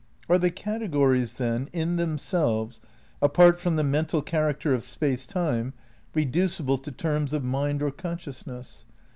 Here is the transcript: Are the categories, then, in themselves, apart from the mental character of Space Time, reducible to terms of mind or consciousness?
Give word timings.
Are 0.27 0.39
the 0.39 0.49
categories, 0.49 1.35
then, 1.35 1.69
in 1.71 1.97
themselves, 1.97 2.81
apart 3.21 3.59
from 3.59 3.75
the 3.75 3.83
mental 3.83 4.23
character 4.23 4.73
of 4.73 4.83
Space 4.83 5.27
Time, 5.27 5.75
reducible 6.15 6.79
to 6.79 6.91
terms 6.91 7.33
of 7.35 7.43
mind 7.43 7.83
or 7.83 7.91
consciousness? 7.91 8.85